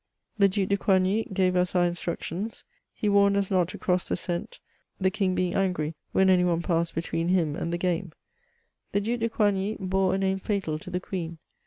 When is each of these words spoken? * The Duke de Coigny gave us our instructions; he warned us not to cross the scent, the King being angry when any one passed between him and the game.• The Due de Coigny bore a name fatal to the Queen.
* 0.21 0.37
The 0.39 0.47
Duke 0.47 0.69
de 0.69 0.77
Coigny 0.77 1.31
gave 1.31 1.55
us 1.55 1.75
our 1.75 1.85
instructions; 1.85 2.63
he 2.91 3.07
warned 3.07 3.37
us 3.37 3.51
not 3.51 3.67
to 3.67 3.77
cross 3.77 4.09
the 4.09 4.15
scent, 4.15 4.59
the 4.99 5.11
King 5.11 5.35
being 5.35 5.53
angry 5.53 5.93
when 6.11 6.27
any 6.27 6.43
one 6.43 6.63
passed 6.63 6.95
between 6.95 7.27
him 7.27 7.55
and 7.55 7.71
the 7.71 7.77
game.• 7.77 8.05
The 8.93 9.01
Due 9.01 9.17
de 9.17 9.29
Coigny 9.29 9.77
bore 9.79 10.15
a 10.15 10.17
name 10.17 10.39
fatal 10.39 10.79
to 10.79 10.89
the 10.89 10.99
Queen. 10.99 11.37